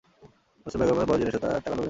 মধুসূদন 0.61 0.79
ব্যঙ্গ 0.79 0.93
করে 0.97 1.07
বললে, 1.09 1.09
বড়ো 1.09 1.19
জেনেই 1.19 1.31
এসেছ, 1.31 1.43
না, 1.43 1.47
টাকার 1.63 1.71
লোভে? 1.73 1.79